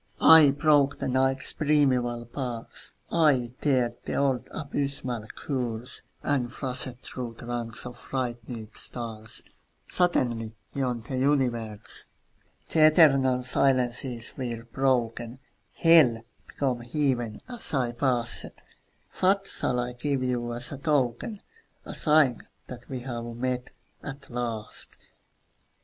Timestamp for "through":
7.01-7.35